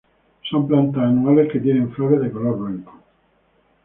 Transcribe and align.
Son 0.49 0.67
plantas 0.67 1.03
anuales 1.03 1.47
que 1.53 1.59
tienen 1.59 1.91
flores 1.91 2.21
de 2.21 2.31
color 2.31 2.57
blanco. 2.57 2.99